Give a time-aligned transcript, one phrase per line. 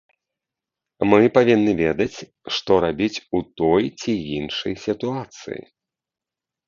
[1.09, 2.17] Мы павінны ведаць,
[2.57, 5.61] што рабіць у той ці іншай сітуацыі.